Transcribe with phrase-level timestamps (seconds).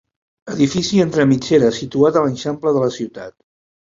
[0.53, 3.35] Edifici entre mitgeres situat a l'eixample de la ciutat.